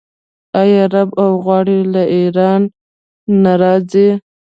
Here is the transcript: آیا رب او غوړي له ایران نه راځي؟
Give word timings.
آیا 0.61 0.83
رب 0.93 1.09
او 1.23 1.29
غوړي 1.43 1.79
له 1.93 2.03
ایران 2.15 2.61
نه 3.43 3.53
راځي؟ 3.61 4.07